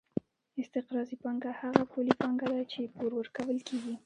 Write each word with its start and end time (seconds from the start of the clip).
استقراضي 0.61 1.15
پانګه 1.23 1.51
هغه 1.61 1.83
پولي 1.91 2.13
پانګه 2.21 2.47
ده 2.53 2.61
چې 2.71 2.81
پور 2.95 3.11
ورکول 3.15 3.57
کېږي 3.67 3.95